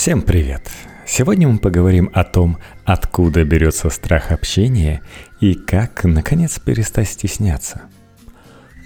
Всем 0.00 0.22
привет! 0.22 0.62
Сегодня 1.08 1.48
мы 1.48 1.58
поговорим 1.58 2.08
о 2.12 2.22
том, 2.22 2.58
откуда 2.84 3.42
берется 3.42 3.90
страх 3.90 4.30
общения 4.30 5.02
и 5.40 5.54
как, 5.54 6.04
наконец, 6.04 6.60
перестать 6.60 7.08
стесняться. 7.08 7.82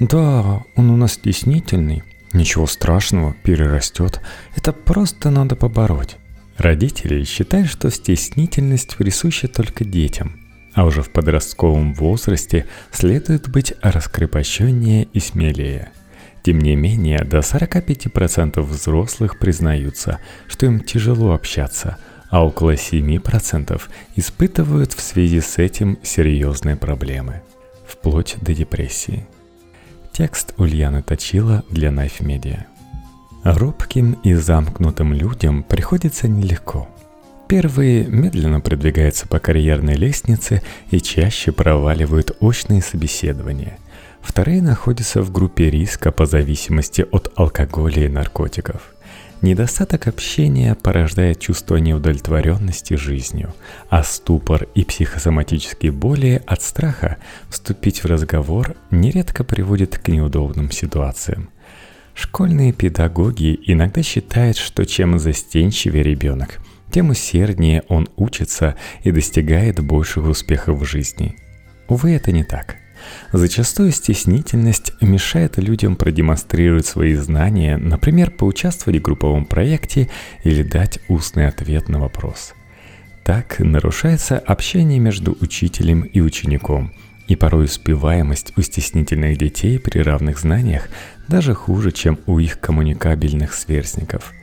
Да, 0.01 0.63
он 0.75 0.89
у 0.89 0.97
нас 0.97 1.13
стеснительный, 1.13 2.03
ничего 2.33 2.67
страшного, 2.67 3.37
перерастет, 3.43 4.23
это 4.57 4.73
просто 4.73 5.29
надо 5.29 5.55
побороть. 5.55 6.17
Родители 6.57 7.25
считают, 7.25 7.69
что 7.69 7.91
стеснительность 7.91 8.97
присуща 8.97 9.49
только 9.49 9.85
детям, 9.85 10.41
а 10.73 10.87
уже 10.87 11.03
в 11.03 11.11
подростковом 11.11 11.93
возрасте 11.93 12.65
следует 12.91 13.51
быть 13.51 13.75
раскрепощеннее 13.83 15.05
и 15.13 15.21
смелее– 15.21 15.91
тем 16.43 16.59
не 16.59 16.75
менее, 16.75 17.23
до 17.25 17.39
45% 17.39 18.61
взрослых 18.61 19.39
признаются, 19.39 20.19
что 20.49 20.67
им 20.67 20.81
тяжело 20.81 21.33
общаться, 21.33 21.99
а 22.31 22.45
около 22.45 22.75
7% 22.75 23.81
испытывают 24.17 24.93
в 24.93 25.01
связи 25.01 25.41
с 25.41 25.59
этим 25.59 25.99
серьезные 26.03 26.77
проблемы, 26.77 27.43
вплоть 27.87 28.37
до 28.41 28.55
депрессии. 28.55 29.27
Текст 30.13 30.55
Ульяны 30.57 31.03
Точила 31.03 31.65
для 31.71 31.91
Knife 31.91 32.21
Media. 32.21 32.65
Робким 33.45 34.13
и 34.25 34.35
замкнутым 34.35 35.15
людям 35.15 35.63
приходится 35.63 36.29
нелегко. 36.29 36.89
Первые 37.49 38.07
медленно 38.07 38.61
продвигаются 38.61 39.27
по 39.29 39.39
карьерной 39.39 39.95
лестнице 39.95 40.63
и 40.91 41.01
чаще 41.01 41.53
проваливают 41.53 42.37
очные 42.41 42.83
собеседования– 42.83 43.79
Вторые 44.23 44.63
находятся 44.63 45.21
в 45.21 45.31
группе 45.33 45.69
риска 45.69 46.13
по 46.13 46.27
зависимости 46.27 47.05
от 47.11 47.33
алкоголя 47.37 48.07
и 48.07 48.09
наркотиков. 48.09 48.95
Недостаток 49.43 50.07
общения 50.07 50.77
порождает 50.77 51.41
чувство 51.41 51.77
неудовлетворенности 51.77 52.95
жизнью, 52.95 53.53
а 53.91 54.05
ступор 54.05 54.69
и 54.77 54.85
психосоматические 54.85 55.91
боли 55.91 56.41
от 56.47 56.63
страха 56.63 57.17
вступить 57.51 58.05
в 58.05 58.07
разговор 58.07 58.77
нередко 58.93 59.43
приводят 59.43 59.99
к 59.99 60.07
неудобным 60.07 60.71
ситуациям. 60.71 61.51
Школьные 62.15 62.73
педагоги 62.73 63.59
иногда 63.67 64.03
считают, 64.05 64.57
что 64.57 64.87
чем 64.87 65.19
застенчивее 65.19 66.05
ребенок, 66.05 66.61
тем 66.93 67.11
усерднее 67.11 67.83
он 67.89 68.09
учится 68.17 68.77
и 69.03 69.11
достигает 69.11 69.81
больших 69.85 70.25
успехов 70.25 70.79
в 70.79 70.85
жизни. 70.85 71.35
Увы, 71.89 72.13
это 72.13 72.31
не 72.31 72.45
так– 72.45 72.77
Зачастую 73.33 73.93
стеснительность 73.93 74.93
мешает 75.01 75.59
людям 75.59 75.97
продемонстрировать 75.97 76.87
свои 76.87 77.15
знания, 77.15 77.77
например, 77.77 78.31
поучаствовать 78.31 79.01
в 79.01 79.03
групповом 79.03 79.45
проекте 79.45 80.09
или 80.45 80.63
дать 80.63 80.99
устный 81.09 81.49
ответ 81.49 81.89
на 81.89 81.99
вопрос. 81.99 82.55
Так 83.25 83.59
нарушается 83.59 84.39
общение 84.39 84.99
между 84.99 85.37
учителем 85.41 86.03
и 86.03 86.21
учеником, 86.21 86.93
и 87.29 87.37
порой 87.37 87.67
успеваемость 87.67 88.53
у 88.57 88.63
стеснительных 88.63 89.39
детей 89.39 89.79
при 89.79 90.01
равных 90.01 90.39
знаниях 90.41 90.89
даже 91.29 91.55
хуже, 91.55 91.93
чем 91.93 92.19
у 92.27 92.39
их 92.39 92.61
коммуникабельных 92.61 93.55
сверстников– 93.55 94.33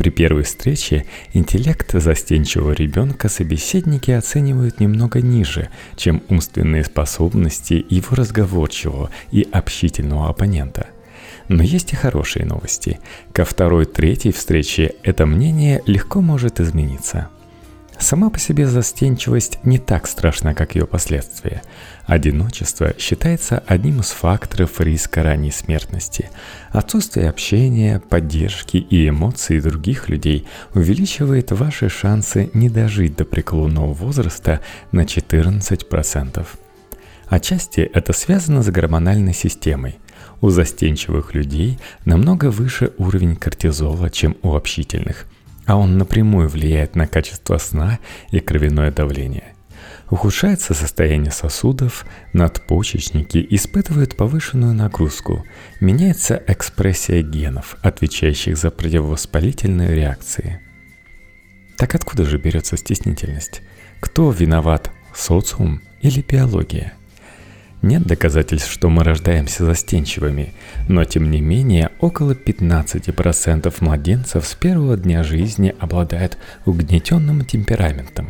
при 0.00 0.08
первой 0.08 0.44
встрече 0.44 1.04
интеллект 1.34 1.92
застенчивого 1.92 2.72
ребенка 2.72 3.28
собеседники 3.28 4.10
оценивают 4.10 4.80
немного 4.80 5.20
ниже, 5.20 5.68
чем 5.94 6.22
умственные 6.30 6.84
способности 6.84 7.84
его 7.86 8.16
разговорчивого 8.16 9.10
и 9.30 9.46
общительного 9.52 10.30
оппонента. 10.30 10.86
Но 11.48 11.62
есть 11.62 11.92
и 11.92 11.96
хорошие 11.96 12.46
новости. 12.46 12.98
Ко 13.34 13.44
второй-третьей 13.44 14.32
встрече 14.32 14.94
это 15.02 15.26
мнение 15.26 15.82
легко 15.84 16.22
может 16.22 16.60
измениться– 16.60 17.28
Сама 18.00 18.30
по 18.30 18.38
себе 18.38 18.66
застенчивость 18.66 19.58
не 19.62 19.78
так 19.78 20.08
страшна, 20.08 20.54
как 20.54 20.74
ее 20.74 20.86
последствия. 20.86 21.62
Одиночество 22.06 22.94
считается 22.98 23.62
одним 23.66 24.00
из 24.00 24.10
факторов 24.10 24.80
риска 24.80 25.22
ранней 25.22 25.52
смертности. 25.52 26.30
Отсутствие 26.70 27.28
общения, 27.28 28.00
поддержки 28.00 28.78
и 28.78 29.06
эмоций 29.06 29.60
других 29.60 30.08
людей 30.08 30.46
увеличивает 30.74 31.52
ваши 31.52 31.90
шансы 31.90 32.50
не 32.54 32.70
дожить 32.70 33.16
до 33.16 33.26
преклонного 33.26 33.92
возраста 33.92 34.60
на 34.92 35.02
14%. 35.02 36.46
Отчасти 37.26 37.80
это 37.80 38.14
связано 38.14 38.62
с 38.62 38.70
гормональной 38.70 39.34
системой. 39.34 39.98
У 40.40 40.48
застенчивых 40.48 41.34
людей 41.34 41.78
намного 42.06 42.50
выше 42.50 42.92
уровень 42.96 43.36
кортизола, 43.36 44.08
чем 44.08 44.38
у 44.42 44.54
общительных– 44.54 45.26
а 45.70 45.76
он 45.76 45.98
напрямую 45.98 46.48
влияет 46.48 46.96
на 46.96 47.06
качество 47.06 47.56
сна 47.58 48.00
и 48.32 48.40
кровяное 48.40 48.90
давление. 48.90 49.54
Ухудшается 50.10 50.74
состояние 50.74 51.30
сосудов, 51.30 52.04
надпочечники 52.32 53.46
испытывают 53.50 54.16
повышенную 54.16 54.74
нагрузку, 54.74 55.44
меняется 55.78 56.42
экспрессия 56.48 57.22
генов, 57.22 57.76
отвечающих 57.82 58.56
за 58.56 58.72
противовоспалительные 58.72 59.94
реакции. 59.94 60.60
Так 61.76 61.94
откуда 61.94 62.24
же 62.24 62.38
берется 62.38 62.76
стеснительность? 62.76 63.62
Кто 64.00 64.32
виноват, 64.32 64.90
социум 65.14 65.82
или 66.00 66.20
биология? 66.20 66.94
Нет 67.82 68.02
доказательств, 68.02 68.70
что 68.70 68.90
мы 68.90 69.04
рождаемся 69.04 69.64
застенчивыми, 69.64 70.52
но 70.88 71.04
тем 71.04 71.30
не 71.30 71.40
менее 71.40 71.90
около 71.98 72.32
15% 72.32 73.74
младенцев 73.80 74.46
с 74.46 74.54
первого 74.54 74.98
дня 74.98 75.22
жизни 75.22 75.74
обладают 75.78 76.36
угнетенным 76.66 77.44
темпераментом. 77.44 78.28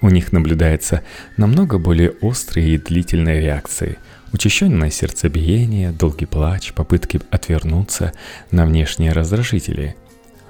У 0.00 0.08
них 0.08 0.32
наблюдается 0.32 1.02
намного 1.36 1.78
более 1.78 2.10
острые 2.10 2.74
и 2.74 2.78
длительные 2.78 3.40
реакции, 3.40 3.98
учащенное 4.32 4.90
сердцебиение, 4.90 5.92
долгий 5.92 6.26
плач, 6.26 6.72
попытки 6.72 7.20
отвернуться 7.30 8.12
на 8.50 8.66
внешние 8.66 9.12
раздражители, 9.12 9.94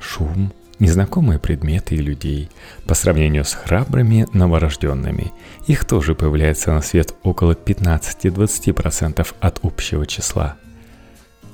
шум, 0.01 0.55
незнакомые 0.83 1.39
предметы 1.39 1.95
и 1.95 1.99
людей. 1.99 2.51
По 2.87 2.95
сравнению 2.95 3.45
с 3.45 3.55
храбрыми 3.55 4.27
новорожденными, 4.33 5.33
их 5.69 5.85
тоже 5.85 6.17
появляется 6.17 6.73
на 6.73 6.83
свет 6.83 7.15
около 7.23 7.53
15-20% 7.53 9.27
от 9.39 9.61
общего 9.63 10.07
числа. 10.07 10.57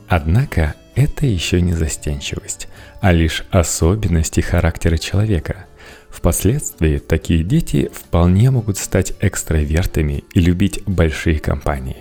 Однако 0.09 0.75
это 0.95 1.27
еще 1.27 1.61
не 1.61 1.75
застенчивость, 1.75 2.69
а 3.03 3.13
лишь 3.13 3.45
особенности 3.51 4.41
характера 4.41 4.97
человека. 4.97 5.67
Впоследствии 6.09 6.97
такие 6.97 7.45
дети 7.45 7.91
вполне 7.93 8.51
могут 8.51 8.79
стать 8.79 9.13
экстравертами 9.21 10.25
и 10.33 10.41
любить 10.41 10.83
большие 10.87 11.39
компании. 11.39 11.99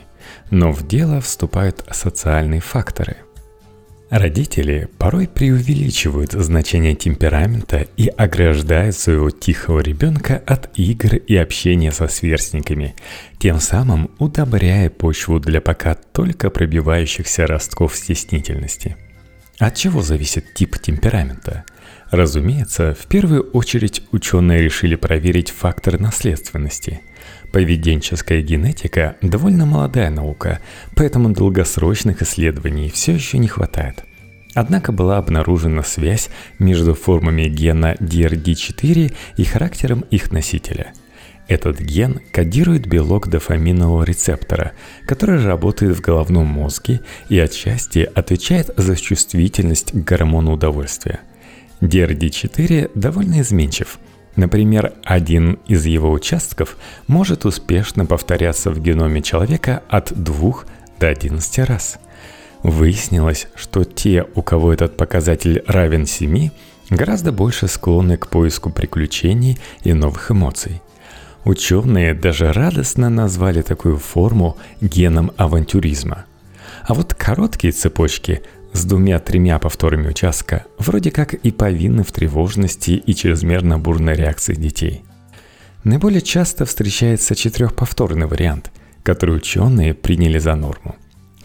Но 0.50 0.72
в 0.72 0.88
дело 0.88 1.20
вступают 1.20 1.84
социальные 1.92 2.62
факторы– 2.62 3.18
Родители 4.10 4.88
порой 4.98 5.28
преувеличивают 5.28 6.32
значение 6.32 6.96
темперамента 6.96 7.88
и 7.98 8.08
ограждают 8.08 8.96
своего 8.96 9.32
тихого 9.32 9.82
ребенка 9.82 10.42
от 10.46 10.70
игр 10.80 11.16
и 11.16 11.36
общения 11.36 11.92
со 11.92 12.08
сверстниками, 12.08 12.96
тем 13.38 13.60
самым 13.60 14.10
удобряя 14.18 14.90
почву 14.90 15.42
для 15.42 15.60
пока 15.60 15.96
только 15.96 16.50
пробивающихся 16.50 17.48
ростков 17.48 17.98
стеснительности. 17.98 18.96
От 19.60 19.76
чего 19.76 20.02
зависит 20.02 20.54
тип 20.54 20.80
темперамента? 20.80 21.66
Разумеется, 22.12 22.96
в 23.00 23.06
первую 23.08 23.50
очередь 23.52 24.02
ученые 24.12 24.62
решили 24.62 24.96
проверить 24.96 25.52
фактор 25.52 26.00
наследственности– 26.00 27.02
Поведенческая 27.52 28.42
генетика– 28.42 29.16
довольно 29.22 29.66
молодая 29.66 30.10
наука, 30.10 30.60
поэтому 30.96 31.30
долгосрочных 31.30 32.22
исследований 32.22 32.90
все 32.90 33.14
еще 33.14 33.38
не 33.38 33.48
хватает. 33.48 34.04
Однако 34.54 34.92
была 34.92 35.18
обнаружена 35.18 35.84
связь 35.84 36.30
между 36.60 36.94
формами 36.94 37.44
гена 37.44 37.96
DRD4 38.00 39.14
и 39.38 39.44
характером 39.44 40.02
их 40.12 40.32
носителя. 40.32 40.94
Этот 41.48 41.80
ген 41.80 42.20
кодирует 42.34 42.88
белок 42.88 43.30
дофаминового 43.30 44.04
рецептора, 44.04 44.74
который 45.06 45.42
работает 45.42 45.96
в 45.96 46.02
головном 46.02 46.48
мозге 46.48 47.00
и 47.30 47.40
отчасти 47.40 48.00
отвечает 48.00 48.72
за 48.76 48.98
чувствительность 48.98 49.94
к 49.94 49.96
гормону 49.96 50.54
удовольствия. 50.54 51.22
DRD4 51.82 52.92
довольно 52.96 53.42
изменчив– 53.42 54.00
Например, 54.38 54.94
один 55.04 55.58
из 55.66 55.86
его 55.88 56.12
участков 56.12 56.78
может 57.08 57.44
успешно 57.46 58.06
повторяться 58.06 58.70
в 58.70 58.80
геноме 58.80 59.24
человека 59.24 59.82
от 59.90 60.14
2 60.14 60.54
до 61.00 61.08
11 61.08 61.60
раз. 61.68 61.98
Выяснилось, 62.62 63.48
что 63.56 63.84
те, 63.84 64.26
у 64.36 64.44
кого 64.44 64.72
этот 64.72 64.96
показатель 64.96 65.64
равен 65.68 66.06
7, 66.06 66.52
гораздо 66.92 67.32
больше 67.32 67.68
склонны 67.68 68.16
к 68.18 68.28
поиску 68.28 68.70
приключений 68.70 69.58
и 69.84 69.94
новых 69.94 70.30
эмоций. 70.30 70.84
Ученые 71.44 72.14
даже 72.14 72.54
радостно 72.54 73.10
назвали 73.10 73.64
такую 73.64 73.98
форму 73.98 74.58
геном 74.82 75.32
авантюризма. 75.36 76.26
А 76.84 76.94
вот 76.94 77.16
короткие 77.16 77.74
цепочки 77.74 78.44
с 78.78 78.86
двумя-тремя 78.86 79.58
повторами 79.58 80.10
участка 80.10 80.66
вроде 80.78 81.10
как 81.10 81.34
и 81.34 81.52
повинны 81.52 82.04
в 82.04 82.12
тревожности 82.12 82.92
и 82.92 83.16
чрезмерно 83.16 83.80
бурной 83.80 84.16
реакции 84.16 84.54
детей. 84.54 85.04
Наиболее 85.84 86.22
часто 86.22 86.66
встречается 86.66 87.34
четырехповторный 87.34 88.28
вариант, 88.28 88.72
который 89.04 89.36
ученые 89.36 89.94
приняли 89.96 90.38
за 90.38 90.56
норму. 90.56 90.96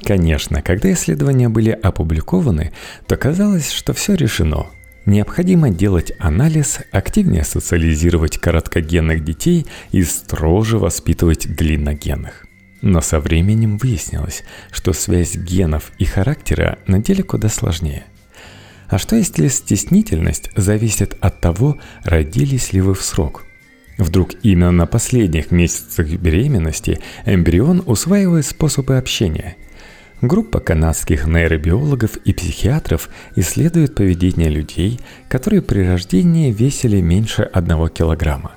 Конечно, 0.04 0.62
когда 0.62 0.92
исследования 0.92 1.48
были 1.48 1.70
опубликованы, 1.70 2.72
то 3.06 3.16
казалось, 3.16 3.70
что 3.70 3.94
все 3.94 4.14
решено. 4.14 4.66
Необходимо 5.06 5.70
делать 5.70 6.12
анализ, 6.18 6.80
активнее 6.90 7.44
социализировать 7.44 8.36
короткогенных 8.36 9.24
детей 9.24 9.66
и 9.90 10.02
строже 10.02 10.78
воспитывать 10.78 11.48
длинногенных. 11.56 12.46
Но 12.82 13.00
со 13.00 13.20
временем 13.20 13.78
выяснилось, 13.78 14.42
что 14.72 14.92
связь 14.92 15.36
генов 15.36 15.92
и 15.98 16.04
характера 16.04 16.78
на 16.86 16.98
деле 16.98 17.22
куда 17.22 17.48
сложнее. 17.48 18.04
А 18.88 18.98
что 18.98 19.16
если 19.16 19.48
стеснительность 19.48 20.50
зависит 20.56 21.16
от 21.20 21.40
того, 21.40 21.78
родились 22.04 22.72
ли 22.72 22.80
вы 22.80 22.94
в 22.94 23.02
срок? 23.02 23.44
Вдруг 23.98 24.32
именно 24.42 24.72
на 24.72 24.86
последних 24.86 25.52
месяцах 25.52 26.08
беременности 26.08 26.98
эмбрион 27.24 27.84
усваивает 27.86 28.44
способы 28.46 28.98
общения. 28.98 29.56
Группа 30.20 30.60
канадских 30.60 31.26
нейробиологов 31.26 32.16
и 32.16 32.32
психиатров 32.32 33.08
исследует 33.36 33.94
поведение 33.94 34.48
людей, 34.48 35.00
которые 35.28 35.62
при 35.62 35.80
рождении 35.86 36.52
весили 36.52 37.00
меньше 37.00 37.42
1 37.42 37.88
килограмма. 37.90 38.52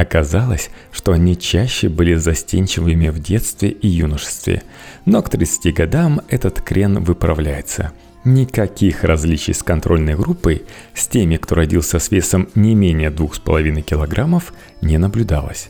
Оказалось, 0.00 0.70
что 0.92 1.12
они 1.12 1.38
чаще 1.38 1.90
были 1.90 2.14
застенчивыми 2.14 3.10
в 3.10 3.18
детстве 3.18 3.68
и 3.68 3.86
юношестве, 3.86 4.62
но 5.04 5.20
к 5.20 5.28
30 5.28 5.74
годам 5.74 6.22
этот 6.28 6.62
крен 6.62 7.04
выправляется. 7.04 7.92
Никаких 8.24 9.04
различий 9.04 9.52
с 9.52 9.62
контрольной 9.62 10.14
группой, 10.14 10.62
с 10.94 11.06
теми, 11.06 11.36
кто 11.36 11.54
родился 11.54 11.98
с 11.98 12.10
весом 12.10 12.48
не 12.54 12.74
менее 12.74 13.10
2,5 13.10 13.82
килограммов, 13.82 14.54
не 14.80 14.96
наблюдалось. 14.96 15.68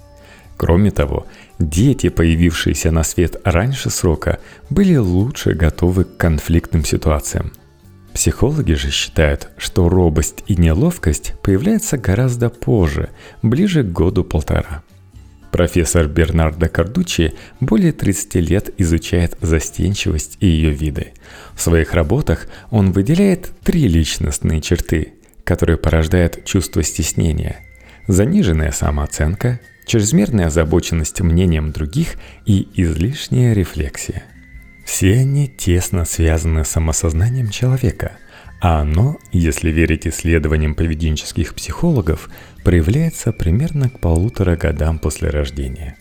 Кроме 0.57 0.93
того, 0.93 1.27
дети, 1.59 2.09
появившиеся 2.09 2.93
на 2.93 3.03
свет 3.03 3.35
раньше 3.43 3.91
срока, 3.91 4.39
были 4.69 4.95
лучше 4.95 5.55
готовы 5.55 6.05
к 6.05 6.17
конфликтным 6.17 6.85
ситуациям. 6.85 7.51
Психологи 8.15 8.73
же 8.73 8.91
считают, 8.91 9.49
что 9.57 9.89
робость 9.89 10.45
и 10.47 10.57
неловкость 10.57 11.35
появляются 11.43 11.97
гораздо 11.97 12.51
позже, 12.51 13.11
ближе 13.43 13.83
к 13.83 13.93
году-полтора. 13.93 14.83
Профессор 15.53 16.07
Бернардо 16.07 16.69
Кардучи 16.69 17.35
более 17.59 17.93
30 17.93 18.35
лет 18.37 18.71
изучает 18.79 19.37
застенчивость 19.41 20.37
и 20.41 20.47
ее 20.47 20.71
виды. 20.71 21.13
В 21.55 21.61
своих 21.61 21.93
работах 21.95 22.47
он 22.71 22.93
выделяет 22.93 23.51
три 23.65 23.89
личностные 23.89 24.61
черты, 24.61 25.15
которые 25.45 25.77
порождают 25.77 26.45
чувство 26.45 26.83
стеснения. 26.83 27.61
Заниженная 28.07 28.71
самооценка, 28.71 29.61
чрезмерная 29.87 30.47
озабоченность 30.47 31.21
мнением 31.21 31.73
других 31.73 32.15
и 32.47 32.69
излишняя 32.75 33.53
рефлексия. 33.53 34.25
Все 34.91 35.13
они 35.21 35.47
тесно 35.47 36.05
связаны 36.05 36.65
с 36.65 36.71
самосознанием 36.71 37.49
человека, 37.49 38.17
а 38.61 38.81
оно, 38.81 39.19
если 39.31 39.71
верить 39.71 40.05
исследованиям 40.05 40.75
поведенческих 40.75 41.55
психологов, 41.55 42.29
проявляется 42.65 43.31
примерно 43.31 43.89
к 43.89 44.01
полутора 44.01 44.57
годам 44.57 44.99
после 44.99 45.31
рождения. 45.31 45.97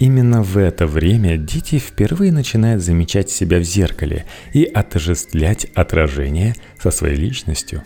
Именно 0.00 0.42
в 0.42 0.58
это 0.58 0.88
время 0.88 1.36
дети 1.36 1.78
впервые 1.78 2.32
начинают 2.32 2.82
замечать 2.82 3.30
себя 3.30 3.60
в 3.60 3.62
зеркале 3.62 4.26
и 4.52 4.64
отождествлять 4.64 5.66
отражение 5.76 6.56
со 6.80 6.90
своей 6.90 7.16
личностью. 7.16 7.84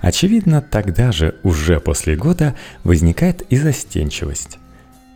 Очевидно, 0.00 0.60
тогда 0.60 1.12
же, 1.12 1.36
уже 1.44 1.78
после 1.78 2.16
года, 2.16 2.56
возникает 2.82 3.42
и 3.50 3.56
застенчивость. 3.56 4.58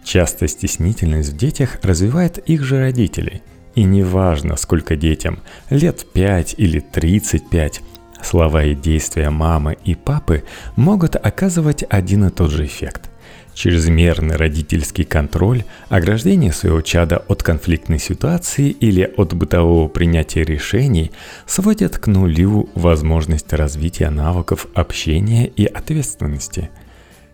Часто 0.04 0.46
стеснительность 0.46 1.32
в 1.32 1.36
детях 1.36 1.80
развивает 1.82 2.38
их 2.38 2.62
же 2.62 2.78
родители– 2.78 3.42
и 3.76 3.84
неважно, 3.84 4.56
сколько 4.56 4.96
детям, 4.96 5.38
лет 5.70 6.04
5 6.12 6.54
или 6.58 6.80
35, 6.80 7.82
слова 8.22 8.64
и 8.64 8.74
действия 8.74 9.30
мамы 9.30 9.76
и 9.84 9.94
папы 9.94 10.42
могут 10.74 11.14
оказывать 11.14 11.84
один 11.88 12.24
и 12.24 12.30
тот 12.30 12.50
же 12.50 12.64
эффект. 12.64 13.10
Чрезмерный 13.54 14.36
родительский 14.36 15.04
контроль, 15.04 15.64
ограждение 15.88 16.52
своего 16.52 16.80
чада 16.80 17.18
от 17.28 17.42
конфликтной 17.42 17.98
ситуации 17.98 18.68
или 18.70 19.10
от 19.16 19.32
бытового 19.32 19.88
принятия 19.88 20.42
решений 20.42 21.12
сводят 21.46 21.98
к 21.98 22.06
нулю 22.08 22.68
возможность 22.74 23.52
развития 23.52 24.10
навыков 24.10 24.66
общения 24.74 25.46
и 25.46 25.64
ответственности– 25.64 26.70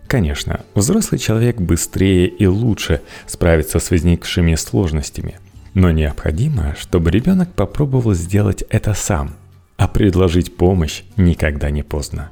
Конечно, 0.05 0.63
взрослый 0.75 1.17
человек 1.17 1.59
быстрее 1.59 2.27
и 2.27 2.45
лучше 2.45 3.01
справится 3.25 3.79
с 3.79 3.89
возникшими 3.89 4.53
сложностями. 4.53 5.39
Но 5.73 5.91
необходимо, 5.91 6.75
чтобы 6.79 7.09
ребенок 7.09 7.53
попробовал 7.53 8.13
сделать 8.13 8.63
это 8.69 8.93
сам, 8.93 9.35
а 9.77 9.87
предложить 9.87 10.55
помощь 10.55 11.03
никогда 11.17 11.71
не 11.71 11.83
поздно. 11.83 12.29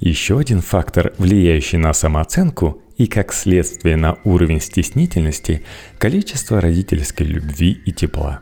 Еще 0.00 0.38
один 0.38 0.60
фактор, 0.60 1.14
влияющий 1.18 1.78
на 1.78 1.94
самооценку 1.94 2.82
и 2.98 3.06
как 3.06 3.32
следствие 3.32 3.96
на 3.96 4.18
уровень 4.24 4.60
стеснительности– 4.60 5.64
количество 5.98 6.60
родительской 6.60 7.26
любви 7.26 7.72
и 7.84 7.92
тепла. 7.92 8.40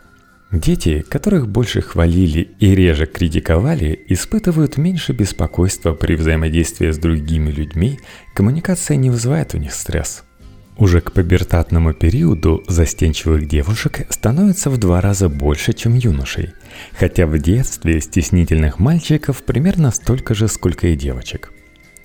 Дети, 0.50 1.02
которых 1.08 1.48
больше 1.48 1.80
хвалили 1.80 2.50
и 2.58 2.74
реже 2.74 3.06
критиковали, 3.06 3.98
испытывают 4.08 4.76
меньше 4.76 5.12
беспокойства 5.12 5.94
при 5.94 6.14
взаимодействии 6.14 6.90
с 6.90 6.98
другими 6.98 7.50
людьми, 7.50 7.98
коммуникация 8.34 8.98
не 8.98 9.08
вызывает 9.08 9.54
у 9.54 9.58
них 9.58 9.72
стресс– 9.72 10.24
уже 10.76 11.00
к 11.00 11.12
пубертатному 11.12 11.92
периоду 11.92 12.64
застенчивых 12.66 13.46
девушек 13.46 14.06
становится 14.10 14.70
в 14.70 14.78
два 14.78 15.00
раза 15.00 15.28
больше, 15.28 15.72
чем 15.72 15.94
юношей, 15.94 16.52
хотя 16.98 17.26
в 17.26 17.38
детстве 17.38 18.00
стеснительных 18.00 18.78
мальчиков 18.78 19.42
примерно 19.42 19.90
столько 19.90 20.34
же, 20.34 20.48
сколько 20.48 20.88
и 20.88 20.96
девочек. 20.96 21.52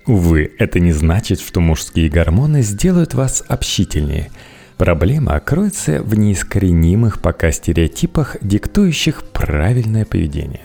Увы, 0.06 0.52
это 0.58 0.80
не 0.80 0.92
значит, 0.92 1.40
что 1.40 1.60
мужские 1.60 2.08
гормоны 2.08 2.62
сделают 2.62 3.14
вас 3.14 3.42
общительнее. 3.46 4.30
Проблема 4.76 5.38
кроется 5.40 6.02
в 6.02 6.16
неискоренимых 6.16 7.20
пока 7.20 7.50
стереотипах, 7.50 8.36
диктующих 8.40 9.24
правильное 9.24 10.04
поведение. 10.04 10.62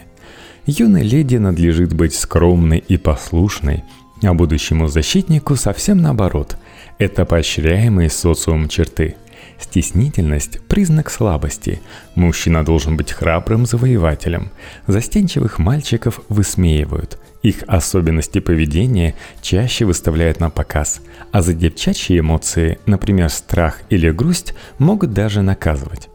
Юной 0.65 1.03
леди 1.03 1.37
надлежит 1.37 1.93
быть 1.93 2.15
скромной 2.15 2.77
и 2.77 2.97
послушной, 2.97 3.83
а 4.21 4.33
будущему 4.33 4.87
защитнику 4.87 5.55
совсем 5.55 5.97
наоборот– 6.01 6.57
это 6.99 7.25
поощряемые 7.25 8.09
социумом 8.09 8.69
черты. 8.69 9.15
Стеснительность– 9.59 10.59
признак 10.67 11.09
слабости. 11.09 11.81
Мужчина 12.15 12.65
должен 12.65 12.97
быть 12.97 13.11
храбрым 13.11 13.65
завоевателем. 13.65 14.51
Застенчивых 14.87 15.57
мальчиков 15.57 16.19
высмеивают. 16.27 17.17
Их 17.43 17.63
особенности 17.67 18.39
поведения 18.39 19.15
чаще 19.41 19.85
выставляют 19.85 20.39
на 20.39 20.49
показ, 20.49 21.01
а 21.31 21.41
за 21.41 21.53
девчачьи 21.53 22.19
эмоции, 22.19 22.79
например, 22.85 23.29
страх 23.29 23.81
или 23.89 24.09
грусть, 24.11 24.53
могут 24.79 25.13
даже 25.13 25.41
наказывать. 25.41 26.09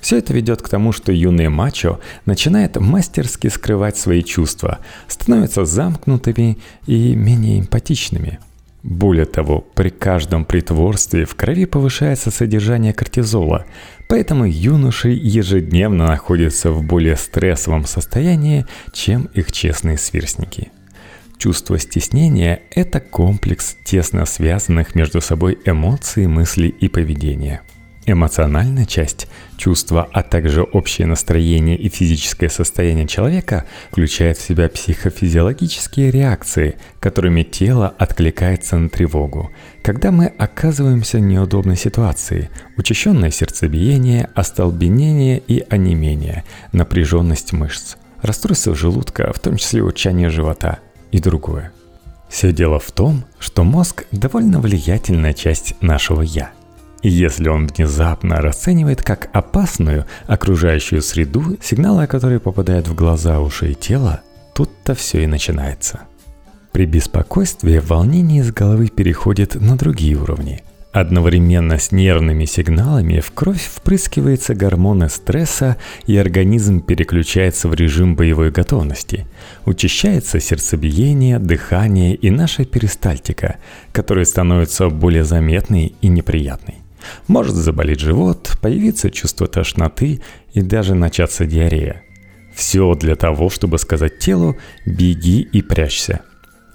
Все 0.00 0.16
это 0.16 0.32
ведет 0.32 0.62
к 0.62 0.68
тому, 0.68 0.92
что 0.92 1.12
юные 1.12 1.50
мачо 1.50 2.00
начинают 2.24 2.76
мастерски 2.76 3.48
скрывать 3.48 3.98
свои 3.98 4.22
чувства, 4.22 4.78
становятся 5.08 5.64
замкнутыми 5.64 6.58
и 6.86 7.14
менее 7.14 7.60
эмпатичными– 7.60 8.38
более 8.82 9.26
того, 9.26 9.60
при 9.60 9.90
каждом 9.90 10.44
притворстве 10.44 11.24
в 11.24 11.34
крови 11.34 11.66
повышается 11.66 12.30
содержание 12.30 12.92
кортизола, 12.92 13.66
поэтому 14.08 14.46
юноши 14.46 15.10
ежедневно 15.10 16.06
находятся 16.06 16.70
в 16.70 16.82
более 16.82 17.16
стрессовом 17.16 17.84
состоянии, 17.84 18.66
чем 18.92 19.28
их 19.34 19.52
честные 19.52 19.98
сверстники. 19.98 20.72
Чувство 21.36 21.78
стеснения– 21.78 22.62
это 22.70 23.00
комплекс 23.00 23.76
тесно 23.84 24.26
связанных 24.26 24.94
между 24.94 25.20
собой 25.20 25.58
эмоций, 25.64 26.26
мыслей 26.26 26.68
и 26.68 26.88
поведения– 26.88 27.62
Эмоциональная 28.10 28.86
часть, 28.86 29.28
чувства, 29.56 30.08
а 30.12 30.22
также 30.22 30.62
общее 30.62 31.06
настроение 31.06 31.76
и 31.76 31.88
физическое 31.88 32.48
состояние 32.48 33.06
человека 33.06 33.66
включает 33.90 34.36
в 34.36 34.42
себя 34.42 34.68
психофизиологические 34.68 36.10
реакции, 36.10 36.76
которыми 36.98 37.44
тело 37.44 37.94
откликается 37.98 38.78
на 38.78 38.88
тревогу. 38.88 39.52
Когда 39.82 40.10
мы 40.10 40.26
оказываемся 40.26 41.18
в 41.18 41.20
неудобной 41.20 41.76
ситуации, 41.76 42.50
учащенное 42.76 43.30
сердцебиение, 43.30 44.28
остолбенение 44.34 45.38
и 45.38 45.64
онемение, 45.70 46.44
напряженность 46.72 47.52
мышц, 47.52 47.94
расстройство 48.22 48.74
желудка, 48.74 49.32
в 49.32 49.38
том 49.38 49.56
числе 49.56 49.84
урчание 49.84 50.30
живота 50.30 50.80
и 51.12 51.20
другое. 51.20 51.72
Все 52.28 52.52
дело 52.52 52.78
в 52.78 52.90
том, 52.92 53.24
что 53.38 53.64
мозг 53.64 54.04
довольно 54.12 54.60
влиятельная 54.60 55.32
часть 55.32 55.74
нашего 55.80 56.22
«я», 56.22 56.52
если 57.08 57.48
он 57.48 57.66
внезапно 57.66 58.36
расценивает 58.36 59.02
как 59.02 59.30
опасную 59.32 60.06
окружающую 60.26 61.02
среду, 61.02 61.56
сигналы, 61.62 62.06
которые 62.06 62.40
попадают 62.40 62.88
в 62.88 62.94
глаза, 62.94 63.40
уши 63.40 63.72
и 63.72 63.74
тело, 63.74 64.20
тут-то 64.54 64.94
все 64.94 65.24
и 65.24 65.26
начинается. 65.26 66.00
При 66.72 66.86
беспокойстве 66.86 67.80
волнение 67.80 68.42
из 68.42 68.52
головы 68.52 68.88
переходит 68.88 69.54
на 69.54 69.76
другие 69.76 70.16
уровни. 70.16 70.62
Одновременно 70.92 71.78
с 71.78 71.92
нервными 71.92 72.46
сигналами 72.46 73.20
в 73.20 73.30
кровь 73.30 73.62
впрыскиваются 73.62 74.54
гормоны 74.54 75.08
стресса, 75.08 75.76
и 76.06 76.16
организм 76.16 76.80
переключается 76.80 77.68
в 77.68 77.74
режим 77.74 78.16
боевой 78.16 78.50
готовности. 78.50 79.26
Учащается 79.66 80.40
сердцебиение, 80.40 81.38
дыхание 81.38 82.16
и 82.16 82.30
наша 82.30 82.64
перистальтика, 82.64 83.58
которая 83.92 84.24
становится 84.24 84.88
более 84.88 85.22
заметной 85.22 85.94
и 86.00 86.08
неприятной. 86.08 86.78
Может 87.28 87.54
заболеть 87.54 88.00
живот, 88.00 88.56
появиться 88.60 89.10
чувство 89.10 89.46
тошноты 89.46 90.20
и 90.52 90.62
даже 90.62 90.94
начаться 90.94 91.46
диарея. 91.46 92.02
Все 92.54 92.94
для 92.94 93.16
того, 93.16 93.48
чтобы 93.50 93.78
сказать 93.78 94.18
телу 94.18 94.56
«беги 94.86 95.40
и 95.40 95.62
прячься». 95.62 96.20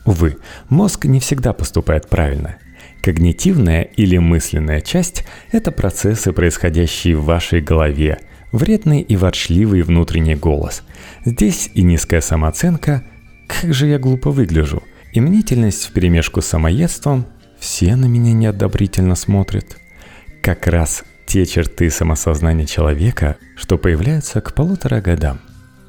Увы, 0.05 0.37
мозг 0.69 1.05
не 1.05 1.19
всегда 1.19 1.53
поступает 1.53 2.09
правильно– 2.09 2.57
Когнитивная 3.05 3.83
или 3.83 4.17
мысленная 4.17 4.81
часть– 4.81 5.25
это 5.51 5.71
процессы, 5.71 6.31
происходящие 6.31 7.15
в 7.15 7.25
вашей 7.25 7.61
голове, 7.61 8.17
вредный 8.51 9.01
и 9.01 9.15
ворчливый 9.15 9.83
внутренний 9.83 10.33
голос. 10.33 10.81
Здесь 11.23 11.69
и 11.75 11.83
низкая 11.83 12.21
самооценка 12.21 13.03
«как 13.47 13.75
же 13.75 13.85
я 13.85 13.99
глупо 13.99 14.31
выгляжу», 14.31 14.81
и 15.13 15.21
мнительность 15.21 15.85
вперемешку 15.85 16.41
с 16.41 16.47
самоедством 16.47 17.27
«все 17.59 17.95
на 17.95 18.05
меня 18.05 18.33
неодобрительно 18.33 19.13
смотрят». 19.13 19.77
Как 20.45 20.67
раз 20.67 21.03
те 21.25 21.43
черты 21.47 21.89
самосознания 21.89 22.67
человека, 22.67 23.37
что 23.57 23.79
появляются 23.79 24.41
к 24.41 24.53
полутора 24.53 25.01
годам. 25.01 25.39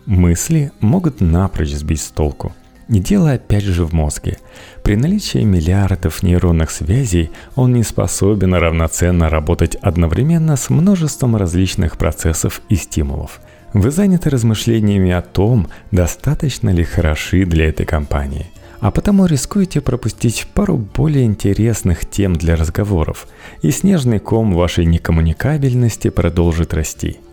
Мысли 0.07 0.73
могут 0.81 1.21
напрочь 1.21 1.75
сбить 1.75 2.01
с 2.01 2.09
толку– 2.09 2.55
не 2.89 3.01
дело 3.01 3.33
опять 3.33 3.65
же 3.65 3.85
в 3.85 3.93
мозге. 3.93 4.39
При 4.85 4.95
наличии 4.95 5.43
миллиардов 5.43 6.23
нейронных 6.23 6.71
связей 6.71 7.33
он 7.57 7.73
не 7.73 7.83
способен 7.83 8.55
равноценно 8.55 9.29
работать 9.29 9.75
одновременно 9.75 10.57
с 10.57 10.71
множеством 10.71 11.35
различных 11.35 11.99
процессов 11.99 12.63
и 12.69 12.77
стимулов. 12.77 13.41
Вы 13.73 13.91
заняты 13.91 14.31
размышлениями 14.31 15.11
о 15.11 15.21
том, 15.21 15.67
достаточно 15.91 16.71
ли 16.71 16.85
хороши 16.85 17.45
для 17.45 17.69
этой 17.69 17.85
компании, 17.85 18.47
а 18.81 18.91
потому 18.91 19.27
рискуете 19.27 19.81
пропустить 19.81 20.47
пару 20.55 20.77
более 20.77 21.25
интересных 21.25 22.09
тем 22.09 22.35
для 22.35 22.57
разговоров, 22.57 23.27
и 23.63 23.71
снежный 23.71 24.19
ком 24.19 24.53
вашей 24.55 24.85
некоммуникабельности 24.85 26.11
продолжит 26.11 26.75
расти– 26.75 27.19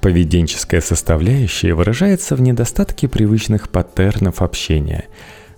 Поведенческая 0.00 0.80
составляющая 0.80 1.74
выражается 1.74 2.36
в 2.36 2.40
недостатке 2.40 3.08
привычных 3.08 3.68
паттернов 3.68 4.42
общения. 4.42 5.06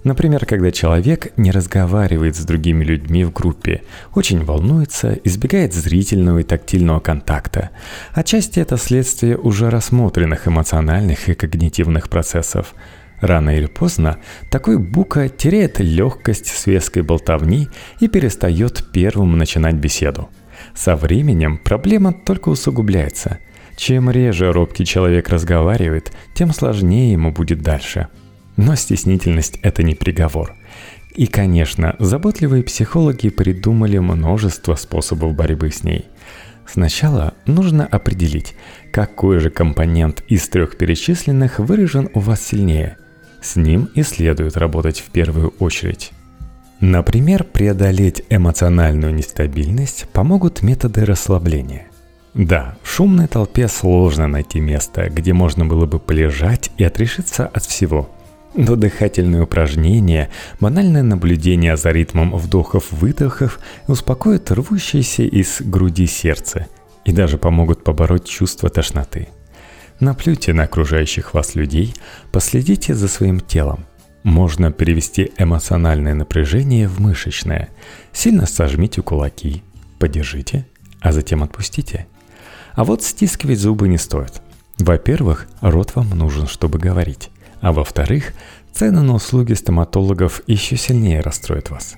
Например, 0.02 0.46
когда 0.46 0.72
человек 0.72 1.36
не 1.36 1.50
разговаривает 1.50 2.34
с 2.34 2.44
другими 2.46 2.82
людьми 2.82 3.22
в 3.24 3.34
группе, 3.34 3.82
очень 4.14 4.42
волнуется, 4.42 5.18
избегает 5.24 5.74
зрительного 5.74 6.38
и 6.38 6.42
тактильного 6.42 7.00
контакта. 7.00 7.68
Отчасти 8.14 8.60
это 8.60 8.78
следствие 8.78 9.36
уже 9.36 9.68
рассмотренных 9.68 10.48
эмоциональных 10.48 11.28
и 11.28 11.34
когнитивных 11.34 12.08
процессов. 12.08 12.74
Рано 13.20 13.50
или 13.56 13.66
поздно 13.66 14.18
такой 14.50 14.78
бука 14.78 15.28
теряет 15.28 15.78
легкость 15.80 16.46
светской 16.46 17.02
болтовни 17.02 17.68
и 18.00 18.08
перестает 18.08 18.86
первым 18.92 19.36
начинать 19.36 19.74
беседу. 19.74 20.30
Со 20.74 20.96
временем 20.96 21.58
проблема 21.58 22.12
только 22.12 22.48
усугубляется– 22.48 23.38
чем 23.80 24.10
реже 24.10 24.52
робкий 24.52 24.84
человек 24.84 25.30
разговаривает, 25.30 26.12
тем 26.34 26.52
сложнее 26.52 27.12
ему 27.12 27.32
будет 27.32 27.62
дальше. 27.62 28.08
Но 28.58 28.74
стеснительность– 28.74 29.58
это 29.62 29.82
не 29.82 29.94
приговор. 29.94 30.54
И, 31.14 31.26
конечно, 31.26 31.96
заботливые 31.98 32.62
психологи 32.62 33.30
придумали 33.30 33.96
множество 33.96 34.74
способов 34.74 35.34
борьбы 35.34 35.70
с 35.70 35.82
ней. 35.82 36.04
Сначала 36.66 37.32
нужно 37.46 37.86
определить, 37.86 38.54
какой 38.92 39.38
же 39.38 39.48
компонент 39.48 40.24
из 40.28 40.46
трех 40.50 40.76
перечисленных 40.76 41.58
выражен 41.58 42.10
у 42.12 42.20
вас 42.20 42.42
сильнее. 42.42 42.98
С 43.42 43.56
ним 43.56 43.88
и 43.94 44.02
следует 44.02 44.56
работать 44.56 45.00
в 45.00 45.10
первую 45.10 45.54
очередь. 45.58 46.12
Например, 46.80 47.44
преодолеть 47.44 48.22
эмоциональную 48.30 49.14
нестабильность 49.14 50.06
помогут 50.12 50.62
методы 50.62 51.04
расслабления. 51.04 51.86
Да, 52.32 52.76
в 52.82 52.90
шумной 52.90 53.26
толпе 53.26 53.68
сложно 53.68 54.28
найти 54.28 54.60
место, 54.60 55.10
где 55.10 55.32
можно 55.32 55.66
было 55.66 55.86
бы 55.86 55.98
полежать 55.98 56.70
и 56.78 56.84
отрешиться 56.84 57.46
от 57.46 57.64
всего. 57.64 58.08
Но 58.54 58.76
дыхательные 58.76 59.42
упражнения, 59.42 60.30
банальное 60.58 61.02
наблюдение 61.02 61.76
за 61.76 61.90
ритмом 61.90 62.36
вдохов-выдохов 62.36 63.60
успокоят 63.86 64.50
рвущееся 64.50 65.22
из 65.22 65.60
груди 65.60 66.06
сердце 66.06 66.66
и 67.04 67.12
даже 67.12 67.38
помогут 67.38 67.84
побороть 67.84 68.28
чувство 68.28 68.68
тошноты. 68.70 69.28
Наплюйте 70.00 70.52
на 70.52 70.64
окружающих 70.64 71.34
вас 71.34 71.54
людей, 71.54 71.94
последите 72.32 72.94
за 72.94 73.08
своим 73.08 73.40
телом. 73.40 73.86
Можно 74.22 74.72
перевести 74.72 75.32
эмоциональное 75.38 76.14
напряжение 76.14 76.88
в 76.88 76.98
мышечное. 77.00 77.68
Сильно 78.12 78.46
сожмите 78.46 79.02
кулаки, 79.02 79.62
подержите, 79.98 80.66
а 81.00 81.12
затем 81.12 81.42
отпустите– 81.42 82.06
а 82.74 82.84
вот 82.84 83.02
стискивать 83.02 83.58
зубы 83.58 83.88
не 83.88 83.98
стоит. 83.98 84.40
Во-первых, 84.78 85.48
рот 85.60 85.94
вам 85.94 86.10
нужен, 86.10 86.46
чтобы 86.46 86.78
говорить. 86.78 87.30
А 87.60 87.72
во-вторых, 87.72 88.32
цены 88.72 89.02
на 89.02 89.14
услуги 89.14 89.52
стоматологов 89.52 90.42
еще 90.46 90.76
сильнее 90.76 91.20
расстроят 91.20 91.70
вас. 91.70 91.96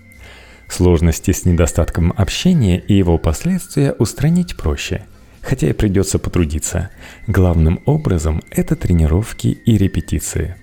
Сложности 0.68 1.30
с 1.30 1.44
недостатком 1.44 2.12
общения 2.16 2.80
и 2.80 2.94
его 2.94 3.18
последствия 3.18 3.92
устранить 3.92 4.56
проще, 4.56 5.04
хотя 5.42 5.68
и 5.68 5.72
придется 5.72 6.18
потрудиться. 6.18 6.90
Главным 7.26 7.82
образом 7.84 8.42
это 8.50 8.76
тренировки 8.76 9.49
и 9.49 9.76
репетиции. 9.76 10.56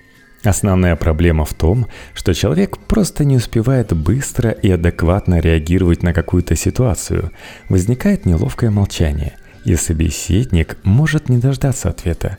Основная 0.43 0.95
проблема 0.95 1.43
в 1.45 1.53
том, 1.53 1.88
что 2.13 2.33
человек 2.33 2.77
просто 2.77 3.25
не 3.25 3.36
успевает 3.36 3.95
быстро 3.95 4.51
и 4.51 4.71
адекватно 4.71 5.39
реагировать 5.39 6.01
на 6.01 6.13
какую-то 6.13 6.55
ситуацию. 6.55 7.31
Возникает 7.67 8.25
неловкое 8.25 8.71
молчание– 8.71 9.33
и 9.65 9.75
собеседник 9.75 10.77
может 10.83 11.29
не 11.29 11.38
дождаться 11.38 11.89
ответа. 11.89 12.38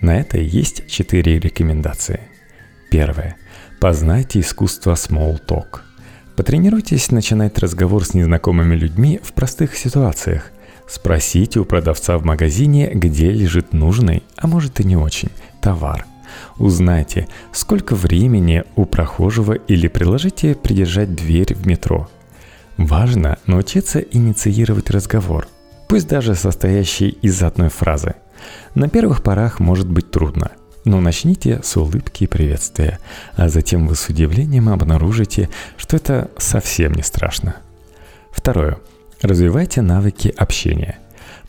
На 0.00 0.18
это 0.18 0.38
есть 0.38 0.88
четыре 0.88 1.38
рекомендации. 1.38 2.20
Первое. 2.90 3.36
Познайте 3.80 4.40
искусство 4.40 4.94
small 4.94 5.38
talk. 5.46 5.80
Потренируйтесь 6.36 7.10
начинать 7.10 7.58
разговор 7.58 8.04
с 8.04 8.14
незнакомыми 8.14 8.74
людьми 8.74 9.20
в 9.22 9.32
простых 9.32 9.76
ситуациях. 9.76 10.52
Спросите 10.90 11.60
у 11.60 11.64
продавца 11.64 12.18
в 12.18 12.24
магазине, 12.24 12.90
где 12.92 13.30
лежит 13.30 13.72
нужный, 13.72 14.22
а 14.36 14.46
может 14.46 14.80
и 14.80 14.84
не 14.84 14.96
очень, 14.96 15.30
товар. 15.60 16.06
Узнайте, 16.58 17.28
сколько 17.52 17.94
времени 17.94 18.64
у 18.76 18.84
прохожего 18.84 19.52
или 19.52 19.88
приложите 19.88 20.54
придержать 20.54 21.14
дверь 21.14 21.54
в 21.54 21.66
метро. 21.66 22.08
Важно 22.76 23.38
научиться 23.46 24.00
инициировать 24.00 24.90
разговор– 24.90 25.46
пусть 25.90 26.06
даже 26.06 26.36
состоящий 26.36 27.08
из 27.08 27.42
одной 27.42 27.68
фразы. 27.68 28.14
На 28.76 28.88
первых 28.88 29.24
порах 29.24 29.58
может 29.58 29.88
быть 29.90 30.12
трудно, 30.12 30.52
но 30.84 31.00
начните 31.00 31.60
с 31.64 31.76
улыбки 31.76 32.24
и 32.24 32.26
приветствия, 32.28 33.00
а 33.34 33.48
затем 33.48 33.88
вы 33.88 33.96
с 33.96 34.08
удивлением 34.08 34.68
обнаружите, 34.68 35.50
что 35.76 35.96
это 35.96 36.30
совсем 36.38 36.92
не 36.92 37.02
страшно. 37.02 37.56
Второе. 38.30 38.78
Развивайте 39.22 39.82
навыки 39.82 40.32
общения. 40.36 40.98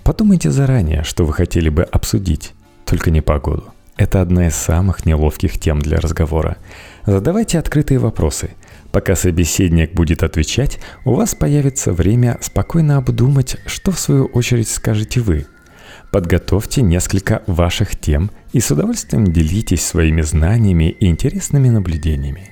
Подумайте 0.04 0.52
заранее, 0.52 1.04
что 1.04 1.26
вы 1.26 1.34
хотели 1.34 1.70
бы 1.70 1.84
обсудить, 1.84 2.54
только 2.86 3.12
не 3.12 3.22
погоду. 3.22 3.66
Это 3.98 4.22
одна 4.22 4.48
из 4.48 4.56
самых 4.56 5.06
неловких 5.06 5.60
тем 5.60 5.80
для 5.80 6.00
разговора. 6.00 6.58
Задавайте 7.06 7.60
открытые 7.60 8.00
вопросы– 8.00 8.52
Пока 8.92 9.16
собеседник 9.16 9.94
будет 9.94 10.22
отвечать, 10.22 10.80
у 11.06 11.14
вас 11.14 11.34
появится 11.34 11.94
время 11.94 12.38
спокойно 12.42 12.98
обдумать, 12.98 13.56
что 13.66 13.92
в 13.92 14.00
свою 14.00 14.26
очередь 14.26 14.68
скажете 14.68 15.22
вы. 15.22 15.46
Подготовьте 16.12 16.82
несколько 16.82 17.42
ваших 17.48 17.96
тем 17.96 18.32
и 18.52 18.60
с 18.60 18.70
удовольствием 18.70 19.32
делитесь 19.32 19.86
своими 19.86 20.22
знаниями 20.22 20.90
и 20.90 21.08
интересными 21.08 21.70
наблюдениями. 21.70 22.50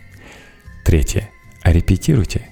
Третье. 0.85 1.29
Репетируйте. 1.63 2.47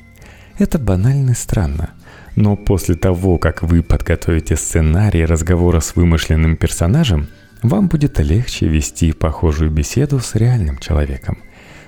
Это 0.59 0.79
банально 0.79 1.33
странно, 1.33 1.91
но 2.37 2.55
после 2.55 2.93
того, 2.93 3.39
как 3.39 3.63
вы 3.63 3.81
подготовите 3.81 4.55
сценарий 4.55 5.25
разговора 5.25 5.79
с 5.79 5.95
вымышленным 5.95 6.55
персонажем, 6.55 7.29
вам 7.63 7.87
будет 7.87 8.19
легче 8.19 8.67
вести 8.67 9.11
похожую 9.11 9.71
беседу 9.71 10.19
с 10.19 10.35
реальным 10.35 10.77
человеком. 10.77 11.39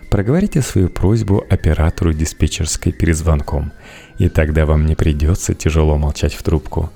проговорите 0.10 0.63
свою 0.63 0.89
просьбу 0.89 1.46
оператору 1.48 2.13
диспетчерской 2.13 2.91
перед 2.91 3.15
звонком, 3.15 3.72
и 4.18 4.27
тогда 4.27 4.65
вам 4.65 4.88
не 4.88 4.96
придется 4.96 5.53
тяжело 5.53 6.00
молчать 6.00 6.34
в 6.34 6.41
трубку. 6.41 6.89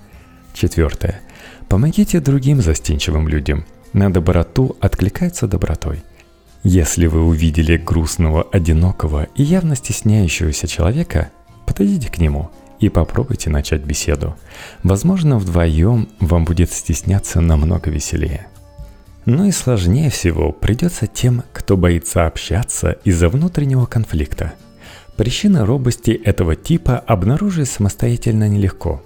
Четвертое. 0.55 1.21
Помогите 1.69 2.19
другим 2.19 2.59
застенчивым 2.59 3.27
людям. 3.27 3.65
На 3.93 4.11
доброту 4.11 4.75
откликается 4.79 5.47
добротой. 5.47 6.01
Если 6.63 7.05
вы 7.05 7.21
увидели 7.23 7.77
грустного, 7.77 8.47
одинокого 8.51 9.27
и 9.35 9.43
явно 9.43 9.75
стесняющегося 9.75 10.65
человека, 10.65 11.29
подойдите 11.67 12.09
к 12.09 12.17
нему 12.17 12.49
и 12.83 12.89
попробуйте 12.89 13.49
начать 13.49 13.81
беседу. 13.85 14.35
Возможно, 14.83 15.37
вдвоем 15.37 16.09
вам 16.19 16.43
будет 16.43 16.69
стесняться 16.69 17.39
намного 17.39 17.89
веселее. 17.89 18.47
Но 19.25 19.45
и 19.45 19.51
сложнее 19.51 20.09
всего 20.09 20.51
придется 20.51 21.07
тем, 21.07 21.43
кто 21.53 21.77
боится 21.77 22.25
общаться 22.25 22.97
из-за 23.05 23.29
внутреннего 23.29 23.85
конфликта. 23.85 24.51
Причины 25.15 25.63
робости 25.63 26.11
этого 26.11 26.57
типа 26.57 26.97
обнаружить 26.97 27.69
самостоятельно 27.69 28.49
нелегко. 28.49 29.01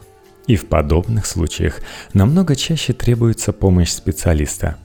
И 0.48 0.56
в 0.56 0.66
подобных 0.66 1.28
случаях 1.28 1.82
намного 2.14 2.56
чаще 2.56 2.94
требуется 2.94 3.54
помощь 3.54 3.92
специалиста. 3.92 4.78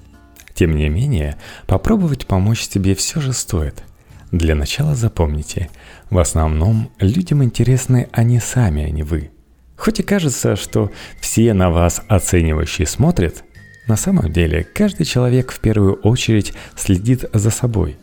Тем 0.52 0.76
не 0.76 0.90
менее, 0.90 1.38
попробовать 1.66 2.26
помочь 2.26 2.68
себе 2.68 2.94
все 2.94 3.22
же 3.22 3.32
стоит. 3.32 3.84
Для 4.32 4.56
начала 4.56 4.96
запомните, 4.96 5.70
в 6.10 6.18
основном 6.18 6.90
людям 6.98 7.44
интересны 7.44 8.08
они 8.10 8.40
сами, 8.40 8.82
а 8.82 8.90
не 8.90 9.04
вы. 9.04 9.30
Хоть 9.76 10.00
и 10.00 10.02
кажется, 10.02 10.56
что 10.56 10.90
все 11.20 11.54
на 11.54 11.70
вас 11.70 12.02
оценивающие 12.08 12.86
смотрят– 12.86 13.44
на 13.88 13.96
самом 13.96 14.32
деле, 14.32 14.64
каждый 14.64 15.04
человек 15.04 15.50
в 15.50 15.58
первую 15.58 15.94
очередь 15.94 16.54
следит 16.76 17.24
за 17.32 17.50
собой. 17.50 17.96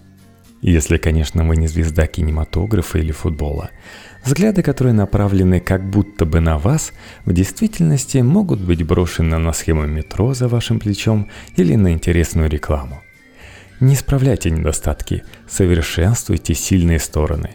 Если, 0.61 0.97
конечно, 0.97 1.47
вы 1.47 1.55
не 1.55 1.67
звезда 1.67 2.05
кинематографа 2.05 2.97
или 2.97 3.13
футбола. 3.13 3.69
Взгляды, 4.25 4.61
которые 4.61 4.91
направлены 4.91 5.61
как 5.61 5.89
будто 5.89 6.25
бы 6.25 6.41
на 6.41 6.57
вас, 6.57 6.91
в 7.23 7.31
действительности 7.31 8.17
могут 8.17 8.59
быть 8.59 8.83
брошены 8.83 9.37
на 9.37 9.53
схему 9.53 9.87
метро 9.87 10.33
за 10.33 10.49
вашим 10.49 10.81
плечом 10.81 11.29
или 11.55 11.75
на 11.75 11.93
интересную 11.93 12.49
рекламу. 12.49 13.01
Не 13.79 13.93
исправляйте 13.93 14.49
недостатки, 14.49 15.23
совершенствуйте 15.47 16.53
сильные 16.53 16.99
стороны. 16.99 17.51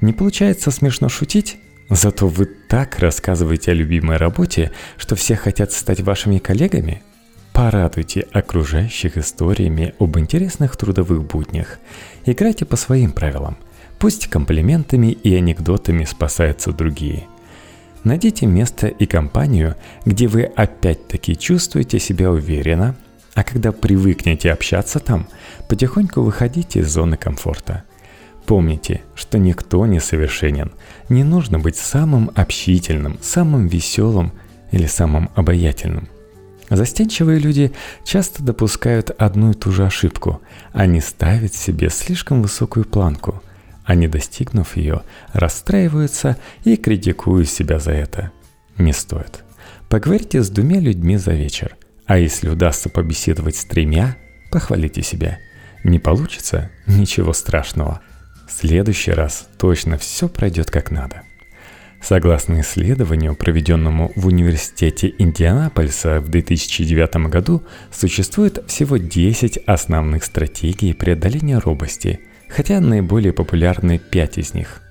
Не 0.00 0.12
получается 0.12 0.70
смешно 0.70 1.08
шутить? 1.08 1.56
Зато 1.90 2.28
вы 2.28 2.46
так 2.46 2.98
рассказываете 2.98 3.72
о 3.72 3.74
любимой 3.74 4.16
работе, 4.16 4.72
что 4.96 5.16
все 5.16 5.36
хотят 5.36 5.72
стать 5.72 6.00
вашими 6.00 6.38
коллегами– 6.38 7.02
Порадуйте 7.54 8.26
окружающих 8.32 9.16
историями 9.16 9.94
об 10.00 10.18
интересных 10.18 10.76
трудовых 10.76 11.22
буднях. 11.22 11.78
Играйте 12.26 12.64
по 12.64 12.74
своим 12.74 13.12
правилам. 13.12 13.56
Пусть 14.00 14.26
комплиментами 14.26 15.12
и 15.12 15.32
анекдотами 15.36 16.02
спасаются 16.02 16.72
другие. 16.72 17.28
Найдите 18.02 18.46
место 18.46 18.88
и 18.88 19.06
компанию, 19.06 19.76
где 20.04 20.26
вы 20.26 20.42
опять-таки 20.42 21.38
чувствуете 21.38 22.00
себя 22.00 22.32
уверенно, 22.32 22.96
а 23.34 23.42
когда 23.42 23.72
привыкнете 23.72 24.52
общаться 24.52 25.00
там, 25.00 25.28
потихоньку 25.68 26.22
выходите 26.22 26.80
из 26.80 26.92
зоны 26.92 27.16
комфорта. 27.16 27.84
Помните, 28.46 29.02
что 29.14 29.38
никто 29.38 29.86
не 29.86 30.00
совершенен. 30.00 30.72
Не 31.08 31.24
нужно 31.24 31.58
быть 31.58 31.76
самым 31.76 32.30
общительным, 32.34 33.18
самым 33.22 33.66
веселым 33.66 34.32
или 34.70 34.86
самым 34.86 35.30
обаятельным. 35.34 36.08
Застенчивые 36.70 37.38
люди 37.38 37.72
часто 38.04 38.42
допускают 38.42 39.10
одну 39.18 39.50
и 39.50 39.54
ту 39.54 39.70
же 39.70 39.84
ошибку. 39.84 40.40
Они 40.72 41.00
ставят 41.00 41.54
себе 41.54 41.90
слишком 41.90 42.42
высокую 42.42 42.84
планку, 42.84 43.42
не 43.88 44.08
достигнув 44.08 44.76
ее, 44.76 45.02
расстраиваются 45.32 46.36
и 46.64 46.76
критикуют 46.76 47.48
себя 47.48 47.78
за 47.78 47.92
это. 47.92 48.32
Не 48.78 48.92
стоит. 48.92 49.44
Поговорите 49.88 50.42
с 50.42 50.50
двумя 50.50 50.80
людьми 50.80 51.16
за 51.16 51.32
вечер, 51.32 51.76
а 52.06 52.18
если 52.18 52.48
удастся 52.48 52.88
побеседовать 52.88 53.56
с 53.56 53.64
тремя, 53.64 54.16
похвалите 54.50 55.02
себя. 55.02 55.38
Не 55.82 55.98
получится– 55.98 56.70
ничего 56.86 57.32
страшного. 57.32 58.00
В 58.48 58.52
следующий 58.52 59.12
раз 59.12 59.48
точно 59.58 59.98
все 59.98 60.28
пройдет 60.28 60.70
как 60.70 60.90
надо– 60.90 61.22
Согласно 62.04 62.60
исследованию, 62.60 63.34
проведенному 63.34 64.12
в 64.14 64.26
Университете 64.26 65.14
Индианаполиса 65.16 66.20
в 66.20 66.28
2009 66.28 67.30
году, 67.30 67.62
существует 67.90 68.62
всего 68.66 68.98
10 68.98 69.56
основных 69.64 70.24
стратегий 70.24 70.92
преодоления 70.92 71.56
робости, 71.56 72.20
хотя 72.50 72.80
наиболее 72.80 73.32
популярны 73.32 73.98
5 73.98 74.38
из 74.38 74.52
них. 74.52 74.82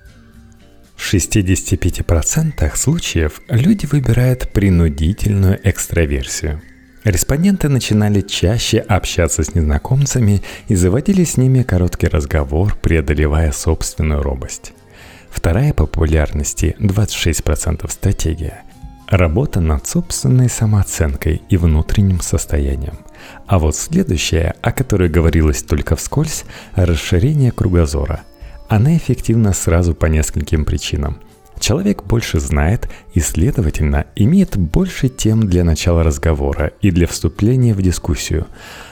В 0.96 1.14
65% 1.14 2.76
случаев 2.76 3.40
люди 3.48 3.86
выбирают 3.86 4.50
принудительную 4.52 5.60
экстраверсию. 5.62 6.62
Респонденты 7.04 7.68
начинали 7.68 8.22
чаще 8.22 8.78
общаться 8.78 9.44
с 9.44 9.54
незнакомцами 9.54 10.42
и 10.68 10.74
заводили 10.74 11.24
с 11.24 11.36
ними 11.36 11.62
короткий 11.62 12.06
разговор, 12.08 12.76
преодолевая 12.80 13.52
собственную 13.52 14.22
робость. 14.22 14.72
Вторая 15.28 15.74
популярности 15.74 16.74
26% 16.78 17.90
стратегия. 17.90 18.62
Работа 19.06 19.60
над 19.60 19.86
собственной 19.86 20.48
самооценкой 20.48 21.42
и 21.50 21.58
внутренним 21.58 22.22
состоянием. 22.22 22.96
А 23.46 23.58
вот 23.58 23.76
следующая, 23.76 24.54
о 24.62 24.72
которой 24.72 25.10
говорилось 25.10 25.62
только 25.62 25.96
вскользь, 25.96 26.46
расширение 26.74 27.52
кругозора. 27.52 28.22
Она 28.70 28.96
эффективна 28.96 29.52
сразу 29.52 29.94
по 29.94 30.06
нескольким 30.06 30.64
причинам. 30.64 31.18
Человек 31.64 32.02
больше 32.02 32.40
знает 32.40 32.90
и, 33.14 33.20
следовательно, 33.20 34.04
имеет 34.16 34.58
больше 34.58 35.08
тем 35.08 35.48
для 35.48 35.64
начала 35.64 36.02
разговора 36.02 36.72
и 36.82 36.90
для 36.90 37.06
вступления 37.06 37.72
в 37.72 37.80
дискуссию. 37.80 38.46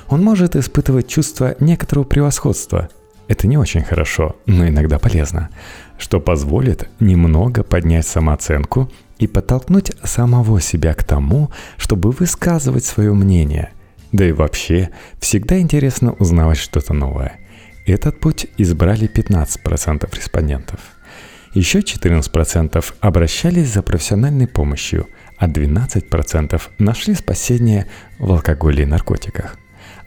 Он 0.08 0.24
может 0.24 0.56
испытывать 0.56 1.06
чувство 1.06 1.54
некоторого 1.60 2.04
превосходства. 2.04 2.88
Это 3.28 3.46
не 3.46 3.58
очень 3.58 3.82
хорошо, 3.82 4.36
но 4.46 4.66
иногда 4.66 4.98
полезно 4.98 5.50
что 5.98 6.18
позволит 6.18 6.88
немного 6.98 7.62
поднять 7.62 8.06
самооценку 8.06 8.90
и 9.18 9.26
подтолкнуть 9.26 9.92
самого 10.02 10.58
себя 10.60 10.94
к 10.94 11.04
тому, 11.04 11.50
чтобы 11.76 12.10
высказывать 12.10 12.86
свое 12.86 13.12
мнение. 13.12 13.70
Да 14.12 14.24
и 14.24 14.32
вообще, 14.32 14.88
всегда 15.20 15.60
интересно 15.60 16.12
узнавать 16.14 16.58
что-то 16.58 16.94
новое. 16.94 17.38
Этот 17.86 18.18
путь 18.18 18.46
избрали 18.56 19.08
15% 19.08 20.08
респондентов. 20.16 20.80
Еще 21.54 21.80
14% 21.80 22.94
обращались 23.00 23.72
за 23.72 23.82
профессиональной 23.82 24.46
помощью, 24.46 25.08
а 25.36 25.48
12% 25.48 26.60
нашли 26.78 27.14
спасение 27.14 27.86
в 28.18 28.32
алкоголе 28.32 28.84
и 28.84 28.86
наркотиках. 28.86 29.58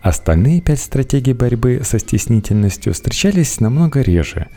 Остальные 0.02 0.62
пять 0.62 0.82
стратегий 0.82 1.34
борьбы 1.34 1.82
со 1.84 2.00
стеснительностью 2.00 2.94
встречались 2.94 3.60
намного 3.60 4.02
реже, 4.02 4.48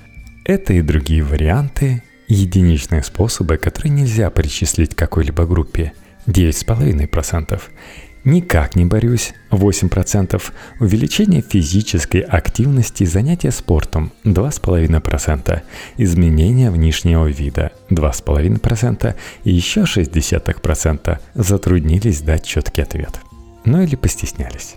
это 0.48 0.72
и 0.72 0.81
другие 0.81 1.22
варианты, 1.22 2.03
единичные 2.27 3.03
способы, 3.03 3.59
которые 3.59 3.92
нельзя 3.92 4.31
причислить 4.31 4.94
к 4.94 4.98
какой-либо 4.98 5.44
группе, 5.44 5.92
9,5%. 6.27 7.61
Никак 8.24 8.76
не 8.76 8.85
борюсь, 8.85 9.33
8%. 9.50 10.42
Увеличение 10.81 11.42
физической 11.42 12.20
активности 12.20 13.04
и 13.04 13.07
занятия 13.07 13.50
спортом, 13.50 14.12
2,5%. 14.24 15.62
Изменение 15.96 16.70
внешнего 16.70 17.26
вида, 17.26 17.72
2,5%. 17.90 19.14
И 19.44 19.52
еще 19.52 19.81
0,6% 19.81 21.18
затруднились 21.35 22.20
дать 22.20 22.44
четкий 22.44 22.83
ответ. 22.83 23.20
Ну 23.64 23.83
или 23.83 23.96
постеснялись. 23.96 24.76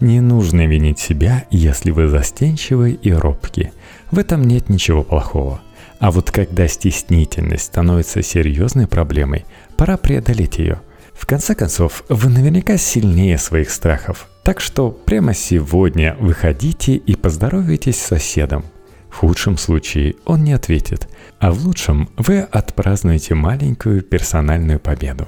Не 0.00 0.20
нужно 0.20 0.66
винить 0.66 1.00
себя, 1.00 1.44
если 1.50 1.90
вы 1.90 2.06
застенчивы 2.08 2.92
и 2.92 3.12
робки. 3.12 3.72
В 4.10 4.18
этом 4.18 4.44
нет 4.44 4.68
ничего 4.68 5.02
плохого. 5.02 5.60
А 5.98 6.12
вот 6.12 6.30
когда 6.30 6.68
стеснительность 6.68 7.64
становится 7.64 8.22
серьезной 8.22 8.86
проблемой, 8.86 9.44
пора 9.76 9.96
преодолеть 9.96 10.58
ее. 10.58 10.80
В 11.18 11.26
конце 11.26 11.54
концов, 11.54 12.04
вы 12.08 12.30
наверняка 12.30 12.78
сильнее 12.78 13.38
своих 13.38 13.70
страхов. 13.70 14.28
Так 14.44 14.60
что 14.60 14.90
прямо 14.90 15.34
сегодня 15.34 16.16
выходите 16.20 16.94
и 16.94 17.16
поздоровайтесь 17.16 18.00
с 18.00 18.06
соседом. 18.06 18.64
В 19.10 19.16
худшем 19.16 19.58
случае 19.58 20.14
он 20.24 20.44
не 20.44 20.52
ответит, 20.52 21.08
а 21.40 21.50
в 21.50 21.66
лучшем 21.66 22.08
вы 22.16 22.38
отпразднуете 22.38 23.34
маленькую 23.34 24.02
персональную 24.02 24.78
победу. 24.78 25.26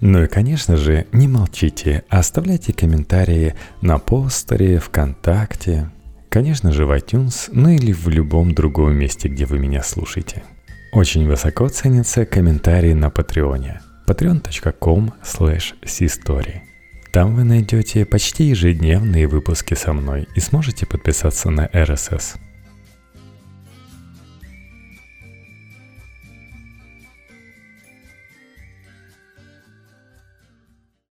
Ну 0.00 0.22
и, 0.22 0.28
конечно 0.28 0.76
же, 0.76 1.06
не 1.10 1.26
молчите, 1.26 2.04
а 2.08 2.20
оставляйте 2.20 2.72
комментарии 2.72 3.56
на 3.80 3.98
постере, 3.98 4.78
ВКонтакте, 4.78 5.90
конечно 6.28 6.70
же 6.70 6.86
в 6.86 6.92
iTunes, 6.92 7.48
ну 7.50 7.70
или 7.70 7.92
в 7.92 8.08
любом 8.08 8.54
другом 8.54 8.94
месте, 8.94 9.28
где 9.28 9.46
вы 9.46 9.58
меня 9.58 9.82
слушаете. 9.82 10.44
Очень 10.92 11.26
высоко 11.26 11.68
ценятся 11.68 12.24
комментарии 12.24 12.92
на 12.92 13.10
Патреоне 13.10 13.80
patreon.com 14.08 15.12
slash 15.22 15.74
Там 17.12 17.34
вы 17.34 17.44
найдете 17.44 18.06
почти 18.06 18.44
ежедневные 18.44 19.26
выпуски 19.26 19.74
со 19.74 19.92
мной 19.92 20.26
и 20.34 20.40
сможете 20.40 20.86
подписаться 20.86 21.50
на 21.50 21.66
RSS– 21.66 22.38